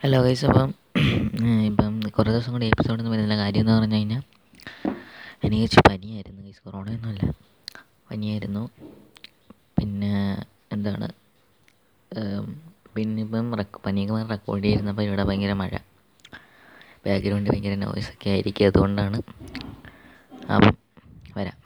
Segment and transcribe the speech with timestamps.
[0.00, 0.70] Hello guys അപ്പം
[1.66, 3.36] ഇപ്പം കുറേ ദിവസം എപ്പിസോഡ് എപ്പിസോഡൊന്നും വരുന്നില്ല.
[3.36, 4.22] കാര്യം എന്ന് പറഞ്ഞു കഴിഞ്ഞാൽ
[5.44, 6.60] എനിക്ക് വെച്ച് പനിയായിരുന്നു ഗൈസ്.
[6.60, 7.24] കൊറോണയൊന്നുമല്ല
[8.10, 8.62] പനിയായിരുന്നു.
[9.78, 10.12] പിന്നെ
[10.72, 11.08] എന്താണ്
[12.94, 13.50] പിന്നെ ഇപ്പം
[13.86, 15.72] പനിയൊക്കെ മാറി റെക്കോർഡ് ചെയ്തിരുന്നപ്പോൾ ഇവിടെ ഭയങ്കര മഴ.
[17.04, 19.18] ബാക്ക്ഗ്രൗണ്ടിൽ ഭയങ്കര നോയ്സൊക്കെ ആയിരിക്കും അതുകൊണ്ടാണ്.
[20.50, 20.74] അപ്പം
[21.36, 21.56] വരാം.